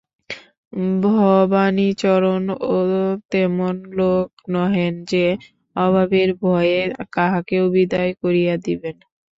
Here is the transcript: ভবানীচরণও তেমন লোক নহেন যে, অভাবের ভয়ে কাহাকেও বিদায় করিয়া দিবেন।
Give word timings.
ভবানীচরণও 1.03 2.79
তেমন 3.31 3.75
লোক 3.97 4.27
নহেন 4.53 4.93
যে, 5.11 5.25
অভাবের 5.75 6.29
ভয়ে 6.41 6.79
কাহাকেও 7.15 7.65
বিদায় 7.75 8.11
করিয়া 8.21 8.55
দিবেন। 8.65 8.95